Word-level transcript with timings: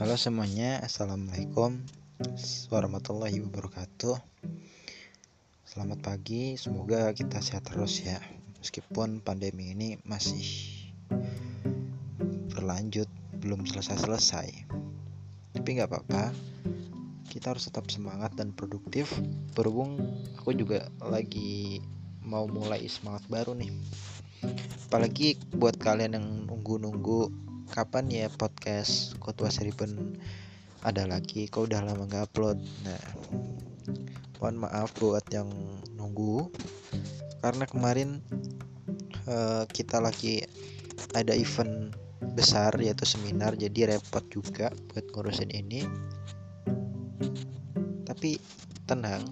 Halo 0.00 0.16
semuanya, 0.16 0.80
Assalamualaikum 0.80 1.76
warahmatullahi 2.72 3.36
wabarakatuh. 3.44 4.16
Selamat 5.68 6.00
pagi, 6.00 6.56
semoga 6.56 7.12
kita 7.12 7.44
sehat 7.44 7.68
terus 7.68 8.00
ya. 8.00 8.16
Meskipun 8.64 9.20
pandemi 9.20 9.76
ini 9.76 10.00
masih 10.08 10.40
berlanjut, 12.48 13.12
belum 13.44 13.68
selesai-selesai. 13.68 14.72
Tapi 15.60 15.68
nggak 15.68 15.92
apa-apa, 15.92 16.32
kita 17.28 17.52
harus 17.52 17.68
tetap 17.68 17.84
semangat 17.92 18.32
dan 18.40 18.56
produktif. 18.56 19.12
Berhubung 19.52 20.00
aku 20.40 20.56
juga 20.56 20.88
lagi 21.04 21.84
mau 22.24 22.48
mulai 22.48 22.88
semangat 22.88 23.28
baru 23.28 23.52
nih. 23.52 23.68
Apalagi 24.88 25.36
buat 25.52 25.76
kalian 25.76 26.16
yang 26.16 26.48
nunggu-nunggu 26.48 27.49
kapan 27.70 28.10
ya 28.10 28.26
podcast 28.26 29.14
Kotwa 29.22 29.46
Seriben 29.46 30.18
ada 30.82 31.06
lagi? 31.06 31.46
Kau 31.46 31.70
udah 31.70 31.86
lama 31.86 32.02
nggak 32.02 32.34
upload? 32.34 32.58
Nah 32.82 33.02
mohon 34.42 34.66
maaf 34.66 34.90
buat 34.98 35.22
yang 35.30 35.46
nunggu. 35.94 36.50
Karena 37.38 37.64
kemarin 37.70 38.18
uh, 39.30 39.64
kita 39.70 40.02
lagi 40.02 40.42
ada 41.14 41.30
event 41.32 41.94
besar 42.34 42.74
yaitu 42.82 43.06
seminar 43.06 43.54
jadi 43.54 43.94
repot 43.96 44.26
juga 44.34 44.74
buat 44.90 45.06
ngurusin 45.14 45.54
ini. 45.54 45.86
Tapi 48.02 48.34
tenang 48.90 49.22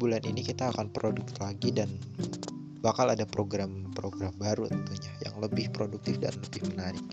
bulan 0.00 0.24
ini 0.24 0.40
kita 0.40 0.72
akan 0.72 0.88
produk 0.88 1.28
lagi 1.44 1.68
dan 1.68 1.92
bakal 2.80 3.12
ada 3.12 3.28
program-program 3.28 4.32
baru 4.40 4.70
tentunya 4.72 5.12
lebih 5.38 5.70
produktif 5.72 6.18
dan 6.18 6.34
lebih 6.38 6.62
menarik. 6.70 7.04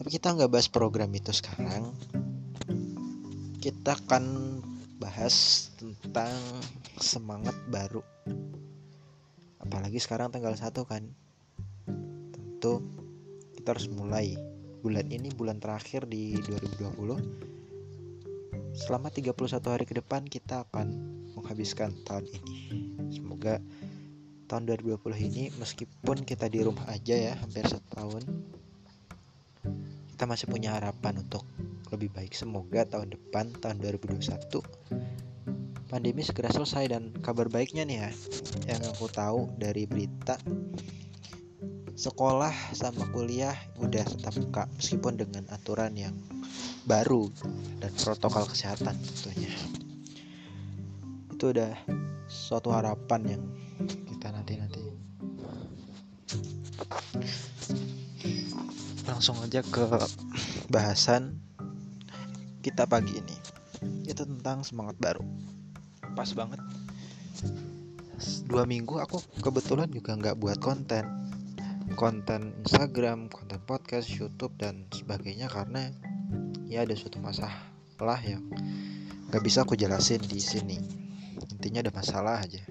Tapi 0.00 0.08
kita 0.08 0.32
nggak 0.32 0.48
bahas 0.48 0.68
program 0.72 1.12
itu 1.12 1.28
sekarang. 1.32 1.92
Kita 3.60 3.92
akan 3.92 4.24
bahas 4.96 5.68
tentang 5.76 6.32
semangat 6.96 7.56
baru. 7.68 8.00
Apalagi 9.60 10.00
sekarang 10.00 10.32
tanggal 10.32 10.56
1 10.56 10.72
kan. 10.88 11.04
Tentu 12.32 12.80
kita 13.56 13.76
harus 13.76 13.92
mulai. 13.92 14.40
Bulan 14.80 15.12
ini 15.12 15.28
bulan 15.36 15.60
terakhir 15.60 16.08
di 16.08 16.40
2020. 16.40 17.20
Selama 18.72 19.12
31 19.12 19.36
hari 19.68 19.84
ke 19.84 20.00
depan 20.00 20.24
kita 20.24 20.64
akan 20.64 20.88
menghabiskan 21.36 21.92
tahun 22.08 22.24
ini. 22.40 22.56
Semoga 23.12 23.60
tahun 24.50 24.66
2020 24.66 25.30
ini 25.30 25.54
meskipun 25.62 26.26
kita 26.26 26.50
di 26.50 26.66
rumah 26.66 26.82
aja 26.90 27.14
ya 27.14 27.38
hampir 27.38 27.62
setahun 27.70 28.26
kita 30.10 30.26
masih 30.26 30.50
punya 30.50 30.74
harapan 30.74 31.22
untuk 31.22 31.46
lebih 31.94 32.10
baik. 32.10 32.34
Semoga 32.34 32.82
tahun 32.82 33.14
depan 33.14 33.54
tahun 33.62 33.78
2021 33.78 34.58
pandemi 35.86 36.26
segera 36.26 36.50
selesai 36.50 36.90
dan 36.90 37.14
kabar 37.22 37.46
baiknya 37.46 37.86
nih 37.86 37.98
ya 38.02 38.10
yang 38.74 38.82
aku 38.90 39.06
tahu 39.06 39.54
dari 39.54 39.86
berita 39.86 40.34
sekolah 41.94 42.74
sama 42.74 43.06
kuliah 43.14 43.54
udah 43.78 44.02
tetap 44.02 44.34
buka 44.34 44.66
meskipun 44.74 45.14
dengan 45.14 45.46
aturan 45.54 45.94
yang 45.94 46.14
baru 46.90 47.30
dan 47.78 47.94
protokol 48.02 48.50
kesehatan 48.50 48.98
tentunya. 48.98 49.54
Itu 51.38 51.54
udah 51.54 51.74
suatu 52.26 52.74
harapan 52.74 53.38
yang 53.38 53.42
kita 53.86 54.28
nanti-nanti 54.32 54.82
langsung 59.08 59.36
aja 59.44 59.60
ke 59.60 59.84
bahasan 60.72 61.36
kita 62.60 62.84
pagi 62.84 63.16
ini. 63.16 63.36
Itu 64.04 64.28
tentang 64.28 64.62
semangat 64.62 64.96
baru. 65.00 65.24
Pas 66.12 66.28
banget. 66.36 66.60
Dua 68.46 68.68
minggu 68.68 69.00
aku 69.00 69.18
kebetulan 69.40 69.88
juga 69.88 70.16
nggak 70.16 70.36
buat 70.38 70.56
konten. 70.60 71.04
Konten 71.98 72.54
Instagram 72.62 73.26
konten 73.26 73.60
podcast 73.66 74.06
YouTube 74.14 74.54
dan 74.56 74.86
sebagainya 74.94 75.50
karena 75.50 75.90
ya 76.70 76.86
ada 76.86 76.94
suatu 76.94 77.18
masalah 77.18 78.20
yang 78.22 78.46
nggak 79.28 79.42
bisa 79.42 79.66
aku 79.66 79.74
jelasin 79.74 80.22
di 80.22 80.38
sini. 80.38 80.78
Intinya 81.50 81.82
ada 81.82 81.92
masalah 81.92 82.40
aja 82.40 82.62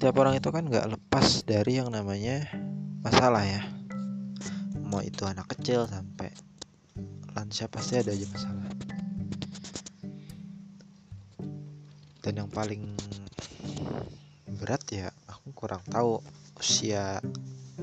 setiap 0.00 0.16
orang 0.16 0.40
itu 0.40 0.48
kan 0.48 0.64
nggak 0.64 0.96
lepas 0.96 1.44
dari 1.44 1.76
yang 1.76 1.92
namanya 1.92 2.48
masalah 3.04 3.44
ya. 3.44 3.60
Mau 4.80 5.04
itu 5.04 5.28
anak 5.28 5.52
kecil 5.52 5.84
sampai 5.84 6.32
lansia 7.36 7.68
pasti 7.68 8.00
ada 8.00 8.08
aja 8.08 8.24
masalah. 8.32 8.64
Dan 12.24 12.32
yang 12.32 12.48
paling 12.48 12.80
berat 14.56 14.80
ya 14.88 15.12
aku 15.28 15.52
kurang 15.52 15.84
tahu 15.92 16.24
usia 16.56 17.20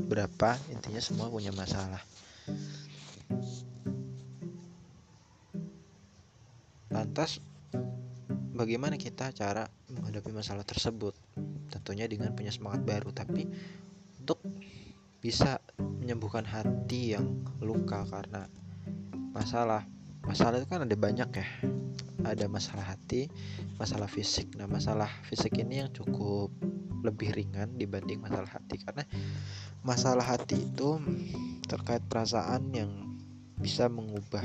berapa 0.10 0.58
intinya 0.74 0.98
semua 0.98 1.30
punya 1.30 1.54
masalah. 1.54 2.02
Lantas 6.90 7.38
bagaimana 8.58 8.98
kita 8.98 9.30
cara 9.38 9.70
menghadapi 9.94 10.34
masalah 10.34 10.66
tersebut 10.66 11.14
tentunya 11.80 12.10
dengan 12.10 12.34
punya 12.34 12.50
semangat 12.50 12.84
baru 12.84 13.14
tapi 13.14 13.48
untuk 14.22 14.42
bisa 15.22 15.58
menyembuhkan 15.80 16.46
hati 16.46 17.18
yang 17.18 17.42
luka 17.60 18.06
karena 18.08 18.46
masalah 19.34 19.84
masalah 20.26 20.60
itu 20.62 20.68
kan 20.68 20.84
ada 20.84 20.96
banyak 20.98 21.30
ya. 21.32 21.48
Ada 22.26 22.50
masalah 22.52 22.98
hati 22.98 23.32
masalah 23.80 24.10
fisik. 24.10 24.58
Nah 24.60 24.68
masalah 24.68 25.08
fisik 25.30 25.56
ini 25.62 25.86
yang 25.86 25.92
cukup 25.94 26.52
lebih 27.06 27.32
ringan 27.32 27.78
dibanding 27.78 28.20
masalah 28.20 28.50
hati 28.50 28.82
karena 28.82 29.06
masalah 29.86 30.26
hati 30.26 30.60
itu 30.60 31.00
terkait 31.70 32.04
perasaan 32.10 32.74
yang 32.74 32.92
bisa 33.58 33.88
mengubah 33.88 34.44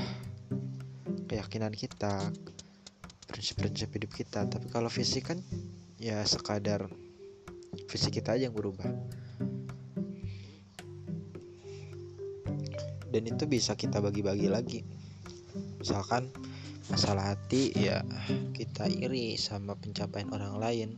keyakinan 1.26 1.72
kita 1.72 2.30
prinsip-prinsip 3.26 3.88
hidup 3.96 4.12
kita. 4.12 4.44
Tapi 4.46 4.68
kalau 4.68 4.92
fisik 4.92 5.32
kan 5.32 5.40
ya 5.96 6.20
sekadar 6.28 6.86
fisik 7.92 8.20
kita 8.20 8.36
aja 8.36 8.48
yang 8.48 8.56
berubah. 8.56 8.88
Dan 13.12 13.28
itu 13.28 13.44
bisa 13.44 13.76
kita 13.76 14.00
bagi-bagi 14.00 14.48
lagi. 14.48 14.80
Misalkan 15.76 16.32
masalah 16.88 17.36
hati 17.36 17.72
ya 17.76 18.00
kita 18.56 18.88
iri 18.88 19.36
sama 19.36 19.76
pencapaian 19.76 20.32
orang 20.32 20.56
lain. 20.56 20.90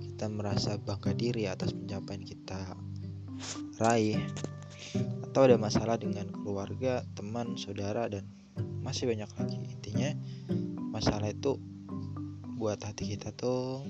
Kita 0.00 0.28
merasa 0.32 0.80
bangga 0.80 1.12
diri 1.12 1.44
atas 1.44 1.76
pencapaian 1.76 2.24
kita 2.24 2.60
raih. 3.76 4.16
Atau 5.28 5.50
ada 5.50 5.60
masalah 5.60 6.00
dengan 6.00 6.30
keluarga, 6.32 7.04
teman, 7.12 7.60
saudara 7.60 8.08
dan 8.08 8.24
masih 8.80 9.12
banyak 9.12 9.28
lagi. 9.36 9.60
Intinya 9.68 10.16
masalah 10.88 11.28
itu 11.28 11.60
buat 12.56 12.80
hati 12.80 13.12
kita 13.12 13.36
tuh 13.36 13.84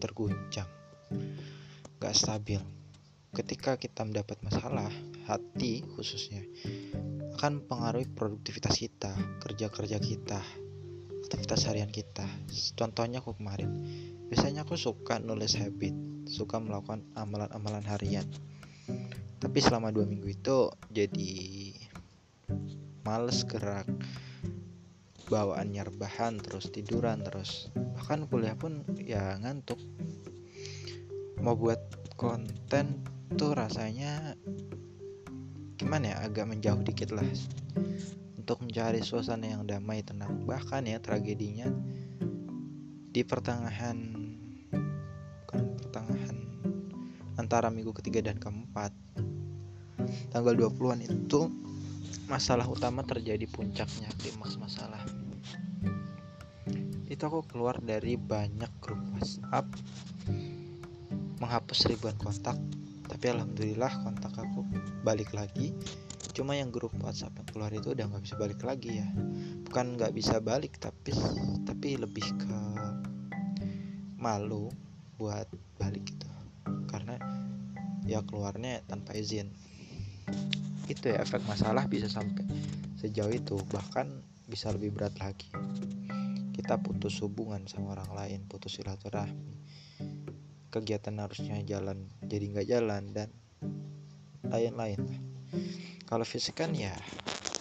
terguncang 0.00 0.77
gak 2.00 2.14
stabil. 2.16 2.60
Ketika 3.34 3.76
kita 3.76 4.02
mendapat 4.08 4.40
masalah 4.40 4.88
hati 5.28 5.84
khususnya 5.84 6.40
akan 7.36 7.62
mempengaruhi 7.62 8.08
produktivitas 8.10 8.80
kita 8.80 9.12
kerja-kerja 9.44 10.00
kita 10.00 10.40
aktivitas 11.28 11.68
harian 11.68 11.92
kita. 11.92 12.24
Contohnya 12.72 13.20
aku 13.20 13.36
kemarin. 13.36 13.68
Biasanya 14.32 14.64
aku 14.64 14.80
suka 14.80 15.20
nulis 15.20 15.60
habit 15.60 15.92
suka 16.24 16.56
melakukan 16.56 17.04
amalan-amalan 17.12 17.84
harian. 17.84 18.24
Tapi 19.36 19.58
selama 19.60 19.92
dua 19.92 20.08
minggu 20.08 20.24
itu 20.24 20.72
jadi 20.88 21.32
males 23.04 23.44
gerak 23.44 23.84
bawaan 25.28 25.68
nyerbahan 25.76 26.40
terus 26.40 26.72
tiduran 26.72 27.20
terus. 27.20 27.68
Bahkan 27.76 28.32
kuliah 28.32 28.56
pun 28.56 28.88
ya 28.96 29.36
ngantuk 29.36 29.76
mau 31.42 31.54
buat 31.54 31.78
konten 32.18 33.02
tuh 33.38 33.54
rasanya 33.54 34.34
gimana 35.78 36.14
ya? 36.14 36.16
Agak 36.26 36.50
menjauh 36.50 36.82
dikit 36.82 37.14
lah. 37.14 37.26
Untuk 38.34 38.64
mencari 38.64 39.04
suasana 39.04 39.44
yang 39.44 39.68
damai 39.68 40.00
tenang 40.00 40.48
bahkan 40.48 40.82
ya 40.88 40.98
tragedinya 40.98 41.68
di 43.12 43.20
pertengahan 43.20 43.98
bukan 45.44 45.62
pertengahan 45.80 46.36
antara 47.36 47.68
minggu 47.70 47.92
ketiga 47.96 48.24
dan 48.24 48.40
keempat. 48.40 48.90
Tanggal 50.32 50.56
20-an 50.56 51.04
itu 51.04 51.52
masalah 52.28 52.64
utama 52.68 53.04
terjadi 53.04 53.44
puncaknya 53.48 54.08
klimaks 54.20 54.56
masalah. 54.56 55.00
Itu 57.08 57.24
aku 57.24 57.40
keluar 57.48 57.80
dari 57.80 58.20
banyak 58.20 58.68
grup 58.84 59.00
WhatsApp 59.16 59.64
menghapus 61.38 61.86
ribuan 61.90 62.18
kontak 62.18 62.58
tapi 63.08 63.32
alhamdulillah 63.32 64.04
kontak 64.04 64.36
aku 64.36 64.62
balik 65.00 65.32
lagi. 65.32 65.72
Cuma 66.36 66.54
yang 66.54 66.70
grup 66.70 66.94
WhatsApp 67.02 67.34
yang 67.34 67.48
keluar 67.50 67.72
itu 67.74 67.96
udah 67.96 68.04
nggak 68.06 68.22
bisa 68.22 68.36
balik 68.38 68.60
lagi 68.62 69.00
ya. 69.00 69.08
Bukan 69.66 69.98
nggak 69.98 70.12
bisa 70.14 70.38
balik 70.38 70.76
tapi 70.78 71.16
tapi 71.64 71.98
lebih 71.98 72.22
ke 72.38 72.58
malu 74.20 74.70
buat 75.16 75.48
balik 75.80 76.04
gitu. 76.04 76.28
Karena 76.86 77.16
ya 78.04 78.22
keluarnya 78.22 78.84
tanpa 78.86 79.16
izin. 79.16 79.50
Itu 80.86 81.10
ya 81.10 81.24
efek 81.24 81.42
masalah 81.48 81.88
bisa 81.88 82.06
sampai 82.06 82.44
sejauh 83.00 83.32
itu 83.32 83.56
bahkan 83.72 84.22
bisa 84.46 84.70
lebih 84.70 84.94
berat 84.94 85.16
lagi. 85.18 85.48
Kita 86.54 86.76
putus 86.78 87.18
hubungan 87.24 87.64
sama 87.66 87.96
orang 87.98 88.12
lain 88.14 88.40
putus 88.46 88.78
silaturahmi 88.78 89.67
kegiatan 90.68 91.16
harusnya 91.16 91.60
jalan 91.64 92.12
jadi 92.20 92.44
nggak 92.52 92.68
jalan 92.68 93.02
dan 93.16 93.28
lain-lain. 94.44 95.00
Kalau 96.04 96.24
fisik 96.24 96.60
kan 96.60 96.72
ya 96.72 96.92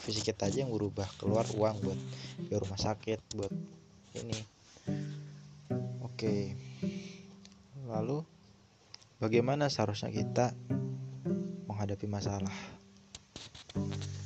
fisik 0.08 0.32
kita 0.32 0.48
aja 0.48 0.64
yang 0.64 0.72
berubah 0.72 1.08
keluar 1.20 1.44
uang 1.52 1.84
buat 1.84 2.00
biar 2.48 2.64
rumah 2.64 2.80
sakit 2.80 3.20
buat 3.36 3.52
ini. 4.16 4.40
Oke 6.04 6.56
lalu 7.88 8.24
bagaimana 9.20 9.72
seharusnya 9.72 10.12
kita 10.12 10.52
menghadapi 11.68 12.08
masalah? 12.08 12.56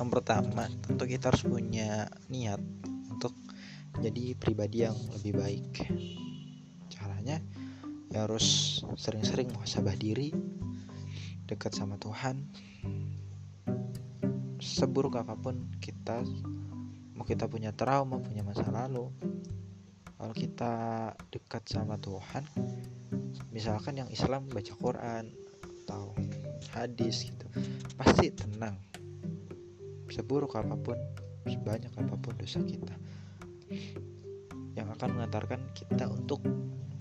Yang 0.02 0.10
pertama 0.10 0.70
tentu 0.86 1.06
kita 1.06 1.30
harus 1.30 1.46
punya 1.46 2.10
niat 2.30 2.62
untuk 3.10 3.34
jadi 4.02 4.34
pribadi 4.34 4.86
yang 4.86 4.98
lebih 5.14 5.34
baik 5.38 5.70
ya 8.12 8.28
harus 8.28 8.80
sering-sering 9.00 9.48
muhasabah 9.56 9.96
diri 9.96 10.36
dekat 11.48 11.72
sama 11.72 11.96
Tuhan. 11.96 12.44
Seburuk 14.62 15.18
apa 15.18 15.34
pun 15.40 15.72
kita 15.80 16.22
mau 17.18 17.26
kita 17.26 17.48
punya 17.48 17.74
trauma 17.74 18.22
punya 18.22 18.42
masa 18.46 18.68
lalu 18.70 19.10
kalau 20.22 20.34
kita 20.34 20.74
dekat 21.34 21.66
sama 21.66 21.98
Tuhan 21.98 22.46
misalkan 23.50 23.98
yang 23.98 24.10
Islam 24.14 24.46
baca 24.50 24.74
Quran 24.78 25.34
atau 25.86 26.14
hadis 26.78 27.26
gitu 27.26 27.46
pasti 27.98 28.30
tenang. 28.34 28.78
Seburuk 30.12 30.58
apa 30.60 30.76
pun 30.76 30.98
sebanyak 31.48 31.94
apa 31.96 32.16
pun 32.20 32.34
dosa 32.38 32.62
kita. 32.62 32.96
Yang 34.76 34.88
akan 35.00 35.10
mengantarkan 35.18 35.62
kita 35.74 36.06
untuk 36.08 36.42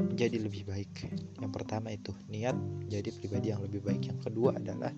menjadi 0.02 0.36
lebih 0.40 0.64
baik. 0.68 1.12
Yang 1.40 1.52
pertama 1.52 1.92
itu 1.92 2.12
niat 2.32 2.56
jadi 2.88 3.08
pribadi 3.12 3.52
yang 3.52 3.60
lebih 3.64 3.84
baik. 3.84 4.10
Yang 4.10 4.20
kedua 4.28 4.56
adalah 4.56 4.92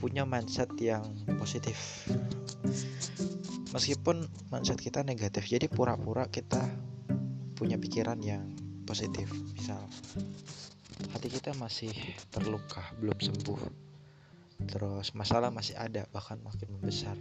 punya 0.00 0.26
mindset 0.26 0.72
yang 0.80 1.04
positif. 1.38 2.08
Meskipun 3.72 4.26
mindset 4.52 4.82
kita 4.82 5.00
negatif 5.06 5.48
jadi 5.48 5.70
pura-pura 5.70 6.28
kita 6.28 6.60
punya 7.54 7.78
pikiran 7.78 8.18
yang 8.20 8.52
positif. 8.84 9.30
Misal 9.54 9.80
hati 11.14 11.28
kita 11.30 11.54
masih 11.56 11.94
terluka 12.34 12.82
belum 12.98 13.16
sembuh. 13.16 13.60
Terus 14.66 15.14
masalah 15.14 15.54
masih 15.54 15.78
ada 15.78 16.06
bahkan 16.10 16.38
makin 16.42 16.68
membesar. 16.78 17.16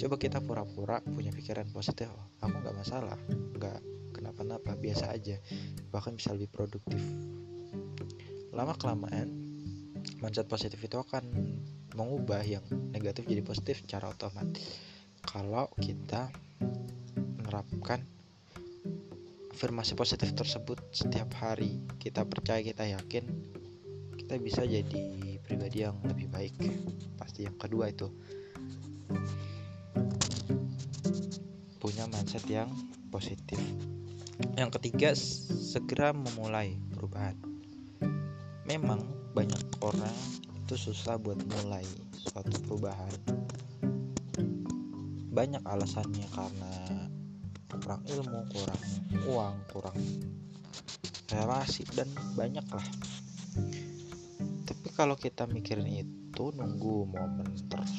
Coba 0.00 0.16
kita 0.16 0.40
pura-pura 0.40 1.04
punya 1.04 1.28
pikiran 1.28 1.68
positif. 1.68 2.08
Aku 2.40 2.56
nggak 2.56 2.76
masalah 2.76 3.20
nggak 3.30 3.99
kenapa-napa 4.20 4.76
biasa 4.76 5.16
aja. 5.16 5.40
Bahkan 5.88 6.20
bisa 6.20 6.36
lebih 6.36 6.52
produktif. 6.52 7.00
Lama 8.52 8.76
kelamaan 8.76 9.32
mindset 10.20 10.44
positif 10.44 10.76
itu 10.76 11.00
akan 11.00 11.24
mengubah 11.96 12.44
yang 12.44 12.62
negatif 12.92 13.24
jadi 13.24 13.40
positif 13.40 13.80
secara 13.82 14.12
otomatis. 14.12 14.76
Kalau 15.24 15.72
kita 15.80 16.28
menerapkan 17.40 18.04
afirmasi 19.50 19.96
positif 19.96 20.32
tersebut 20.32 20.80
setiap 20.94 21.28
hari 21.36 21.84
kita 22.00 22.24
percaya 22.24 22.64
kita 22.64 22.86
yakin 22.96 23.28
kita 24.16 24.40
bisa 24.40 24.62
jadi 24.64 25.36
pribadi 25.42 25.82
yang 25.82 25.98
lebih 26.06 26.30
baik. 26.30 26.54
Pasti 27.18 27.44
yang 27.44 27.58
kedua 27.58 27.90
itu. 27.90 28.06
Punya 31.82 32.06
mindset 32.06 32.46
yang 32.46 32.70
positif 33.10 33.58
yang 34.56 34.70
ketiga 34.74 35.12
segera 35.16 36.12
memulai 36.14 36.78
perubahan. 36.94 37.36
Memang 38.68 39.04
banyak 39.32 39.62
orang 39.82 40.16
itu 40.54 40.74
susah 40.76 41.18
buat 41.18 41.40
mulai 41.58 41.84
suatu 42.14 42.54
perubahan. 42.66 43.14
Banyak 45.30 45.62
alasannya 45.64 46.26
karena 46.30 46.72
kurang 47.70 48.02
ilmu 48.06 48.40
kurang 48.50 48.82
uang 49.30 49.56
kurang 49.70 49.98
relasi 51.30 51.86
dan 51.94 52.10
banyak 52.34 52.66
lah 52.74 52.86
tapi 54.66 54.88
kalau 54.94 55.14
kita 55.14 55.46
mikirin 55.46 55.86
itu 55.86 56.44
nunggu 56.54 57.06
momen 57.10 57.50
terus 57.70 57.94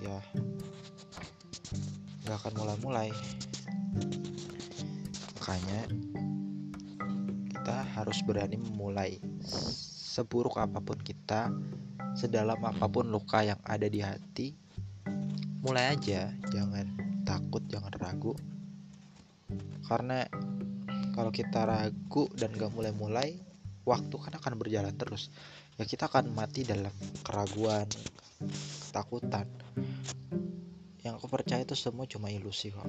ya 0.00 0.20
nggak 2.24 2.36
akan 2.36 2.52
mulai-mulai 2.56 3.08
makanya 5.50 5.82
kita 7.50 7.82
harus 7.98 8.22
berani 8.22 8.54
memulai 8.54 9.18
seburuk 10.06 10.62
apa 10.62 10.78
pun 10.78 10.94
kita, 11.02 11.50
sedalam 12.14 12.62
apa 12.62 12.86
pun 12.86 13.10
luka 13.10 13.42
yang 13.42 13.58
ada 13.66 13.90
di 13.90 13.98
hati, 13.98 14.54
mulai 15.66 15.98
aja, 15.98 16.30
jangan 16.54 16.86
takut, 17.26 17.66
jangan 17.66 17.90
ragu. 17.98 18.38
Karena 19.90 20.22
kalau 21.18 21.34
kita 21.34 21.66
ragu 21.66 22.30
dan 22.38 22.54
gak 22.54 22.70
mulai-mulai, 22.70 23.34
waktu 23.82 24.14
kan 24.22 24.38
akan 24.38 24.54
berjalan 24.54 24.94
terus. 24.94 25.34
Ya 25.74 25.82
kita 25.82 26.06
akan 26.06 26.30
mati 26.30 26.62
dalam 26.62 26.94
keraguan, 27.26 27.90
ketakutan. 28.86 29.50
Yang 31.02 31.18
aku 31.18 31.26
percaya 31.26 31.66
itu 31.66 31.74
semua 31.74 32.06
cuma 32.06 32.30
ilusi 32.30 32.70
kok. 32.70 32.86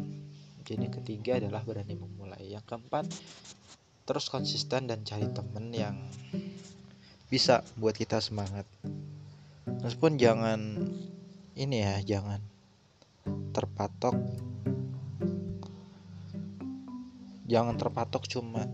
Jadi 0.62 0.88
ketiga 0.94 1.42
adalah 1.42 1.66
berani 1.66 1.98
memulai. 1.98 2.31
Yang 2.52 2.68
keempat, 2.68 3.08
terus 4.04 4.28
konsisten 4.28 4.92
dan 4.92 5.08
cari 5.08 5.32
temen 5.32 5.72
yang 5.72 5.96
bisa 7.32 7.64
buat 7.80 7.96
kita 7.96 8.20
semangat. 8.20 8.68
Meskipun 9.80 10.20
jangan 10.20 10.60
ini 11.56 11.80
ya 11.80 11.96
jangan 12.04 12.44
terpatok. 13.56 14.20
Jangan 17.48 17.80
terpatok 17.80 18.28
cuma 18.28 18.68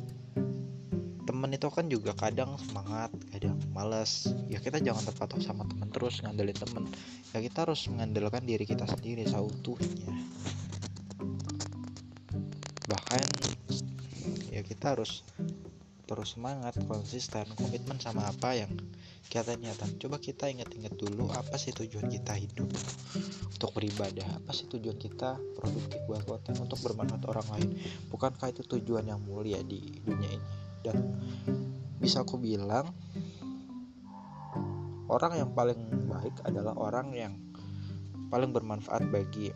temen 1.28 1.54
itu 1.54 1.70
kan 1.70 1.86
juga 1.86 2.18
kadang 2.18 2.58
semangat 2.58 3.14
kadang 3.30 3.62
males. 3.78 4.26
Ya 4.50 4.58
kita 4.58 4.82
jangan 4.82 5.06
terpatok 5.06 5.38
sama 5.46 5.70
temen 5.70 5.94
terus 5.94 6.26
ngandelin 6.26 6.58
temen. 6.58 6.90
Ya 7.30 7.46
kita 7.46 7.70
harus 7.70 7.86
mengandalkan 7.94 8.42
diri 8.42 8.66
kita 8.66 8.90
sendiri 8.90 9.22
seutuhnya. 9.30 10.18
Bahkan 12.90 13.37
kita 14.68 14.94
harus 15.00 15.24
terus 16.08 16.40
semangat 16.40 16.76
konsisten 16.88 17.44
komitmen 17.56 18.00
sama 18.00 18.28
apa 18.28 18.56
yang 18.56 18.72
kita 19.28 19.60
niatan 19.60 19.92
coba 20.00 20.20
kita 20.24 20.48
ingat-ingat 20.48 20.96
dulu 20.96 21.28
apa 21.36 21.60
sih 21.60 21.76
tujuan 21.76 22.08
kita 22.08 22.32
hidup 22.36 22.72
untuk 23.58 23.74
beribadah 23.74 24.38
apa 24.38 24.54
sih 24.54 24.70
tujuan 24.70 25.02
kita 25.02 25.36
produktif 25.58 25.98
buat 26.06 26.22
konten 26.30 26.62
untuk 26.62 26.78
bermanfaat 26.86 27.26
orang 27.26 27.48
lain. 27.58 27.70
Bukankah 28.14 28.54
itu 28.54 28.62
tujuan 28.62 29.10
yang 29.10 29.18
mulia 29.18 29.66
di 29.66 29.82
dunia 30.06 30.30
ini? 30.30 30.50
Dan 30.86 30.96
bisa 31.98 32.22
aku 32.22 32.38
bilang 32.38 32.94
orang 35.10 35.42
yang 35.42 35.50
paling 35.58 35.82
baik 36.06 36.38
adalah 36.46 36.78
orang 36.78 37.18
yang 37.18 37.34
paling 38.30 38.54
bermanfaat 38.54 39.10
bagi 39.10 39.50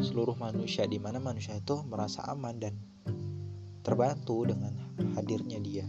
seluruh 0.00 0.40
manusia 0.40 0.88
di 0.88 0.96
mana 0.96 1.20
manusia 1.20 1.52
itu 1.60 1.76
merasa 1.84 2.24
aman 2.24 2.56
dan 2.56 2.72
terbantu 3.80 4.48
dengan 4.48 4.72
hadirnya 5.16 5.58
dia. 5.60 5.86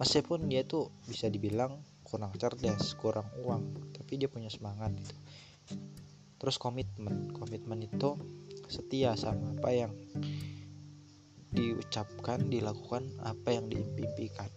Meskipun 0.00 0.50
dia 0.50 0.66
tuh 0.66 0.90
bisa 1.06 1.30
dibilang 1.30 1.78
kurang 2.12 2.36
cerdas 2.36 2.92
kurang 3.00 3.24
uang 3.40 3.94
tapi 3.96 4.20
dia 4.20 4.28
punya 4.28 4.52
semangat 4.52 4.92
gitu. 4.92 5.16
Terus 6.36 6.60
komitmen 6.60 7.32
komitmen 7.32 7.86
itu 7.86 8.18
setia 8.68 9.16
sama 9.16 9.56
apa 9.56 9.70
yang 9.72 9.92
diucapkan 11.52 12.48
dilakukan 12.52 13.08
apa 13.24 13.48
yang 13.56 13.68
diimpikan. 13.72 14.48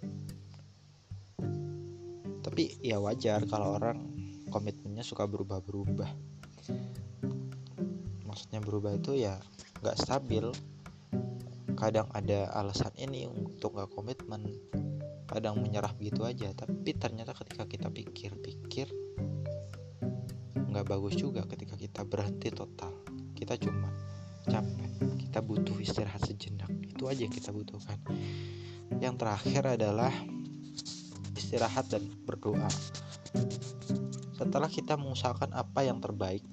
Tapi 2.43 2.79
ya 2.83 2.99
wajar 2.99 3.43
kalau 3.47 3.75
orang 3.75 4.03
komitmennya 4.51 5.03
suka 5.03 5.23
berubah-berubah. 5.23 6.11
Maksudnya 8.27 8.59
berubah 8.59 8.95
itu 8.95 9.15
ya 9.15 9.39
nggak 9.79 9.95
stabil 9.95 10.51
kadang 11.75 12.07
ada 12.15 12.49
alasan 12.55 12.91
ini 12.95 13.27
untuk 13.27 13.75
gak 13.75 13.91
komitmen 13.91 14.47
kadang 15.25 15.59
menyerah 15.59 15.91
begitu 15.97 16.23
aja. 16.23 16.53
Tapi 16.53 16.95
ternyata 16.95 17.33
ketika 17.35 17.65
kita 17.67 17.87
pikir-pikir 17.91 18.87
nggak 20.55 20.85
bagus 20.91 21.15
juga 21.15 21.47
ketika 21.47 21.75
kita 21.75 22.01
berhenti 22.07 22.51
total. 22.51 22.91
Kita 23.35 23.59
cuma 23.59 23.91
capek 24.47 24.91
kita 25.27 25.39
butuh 25.43 25.75
istirahat 25.81 26.23
sejenak. 26.23 26.71
Itu 26.87 27.11
aja 27.11 27.27
kita 27.27 27.51
butuhkan. 27.51 27.99
Yang 29.01 29.15
terakhir 29.19 29.63
adalah 29.75 30.13
istirahat 31.35 31.91
dan 31.91 32.05
berdoa. 32.23 32.69
Setelah 34.35 34.67
kita 34.71 34.95
mengusahakan 34.99 35.51
apa 35.55 35.83
yang 35.83 35.99
terbaik 35.99 36.43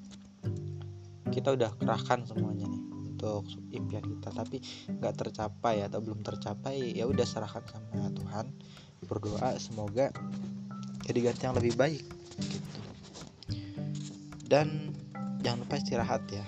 kita 1.33 1.57
udah 1.57 1.73
kerahkan 1.81 2.29
semuanya 2.29 2.69
nih 2.69 2.92
untuk 3.23 3.47
impian 3.71 4.03
kita 4.03 4.35
tapi 4.35 4.59
nggak 4.91 5.15
tercapai 5.15 5.87
atau 5.87 6.03
belum 6.03 6.27
tercapai 6.27 6.99
ya 6.99 7.07
udah 7.07 7.23
serahkan 7.23 7.63
sama 7.71 8.11
Tuhan 8.11 8.51
berdoa 9.07 9.55
semoga 9.63 10.11
jadi 11.07 11.31
ganti 11.31 11.43
yang 11.47 11.55
lebih 11.55 11.75
baik 11.79 12.03
gitu. 12.43 12.79
Dan 14.47 14.93
jangan 15.43 15.65
lupa 15.67 15.79
istirahat 15.79 16.23
ya. 16.31 16.45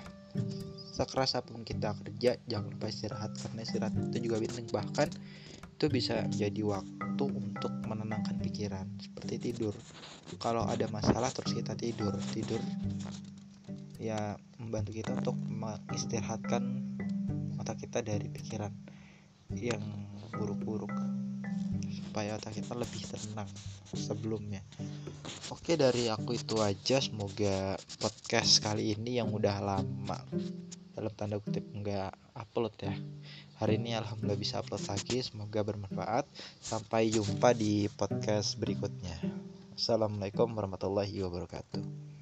Sekeras 0.94 1.34
apa 1.34 1.50
pun 1.50 1.66
kita 1.66 1.94
kerja 2.04 2.38
jangan 2.46 2.70
lupa 2.70 2.86
istirahat 2.86 3.34
karena 3.34 3.60
istirahat 3.66 3.94
itu 3.98 4.30
juga 4.30 4.38
penting. 4.42 4.66
Bahkan 4.70 5.08
itu 5.74 5.86
bisa 5.90 6.22
menjadi 6.26 6.62
waktu 6.62 7.24
untuk 7.26 7.72
menenangkan 7.86 8.38
pikiran 8.38 8.86
seperti 9.02 9.50
tidur. 9.50 9.74
Kalau 10.38 10.66
ada 10.66 10.86
masalah 10.90 11.34
terus 11.34 11.54
kita 11.54 11.74
tidur 11.74 12.14
tidur 12.30 12.62
ya 14.04 14.36
membantu 14.60 14.92
kita 14.92 15.16
untuk 15.16 15.32
mengistirahatkan 15.48 16.60
mata 17.56 17.72
kita 17.72 18.04
dari 18.04 18.28
pikiran 18.28 18.68
yang 19.56 19.80
buruk-buruk 20.36 20.92
supaya 21.88 22.36
otak 22.36 22.60
kita 22.60 22.76
lebih 22.76 23.00
tenang 23.00 23.48
sebelumnya. 23.96 24.60
Oke 25.48 25.80
dari 25.80 26.12
aku 26.12 26.36
itu 26.36 26.60
aja. 26.60 27.00
Semoga 27.00 27.80
podcast 27.96 28.60
kali 28.60 28.92
ini 28.92 29.16
yang 29.16 29.32
udah 29.32 29.56
lama 29.64 30.20
dalam 30.92 31.12
tanda 31.16 31.40
kutip 31.40 31.64
nggak 31.64 32.12
upload 32.36 32.76
ya. 32.84 32.92
Hari 33.56 33.80
ini 33.80 33.96
alhamdulillah 33.96 34.36
bisa 34.36 34.60
upload 34.60 34.84
lagi. 34.84 35.24
Semoga 35.24 35.64
bermanfaat. 35.64 36.28
Sampai 36.60 37.08
jumpa 37.08 37.56
di 37.56 37.88
podcast 37.88 38.60
berikutnya. 38.60 39.16
Assalamualaikum 39.72 40.52
warahmatullahi 40.52 41.24
wabarakatuh 41.24 42.13